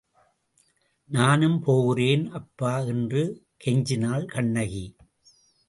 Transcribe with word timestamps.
நானும் 1.09 1.59
போகிறேன், 1.61 2.31
அப்பா 2.31 2.79
என்று 2.79 3.23
கெஞ்சினாள் 3.65 4.25
கண்ணகி. 4.25 4.85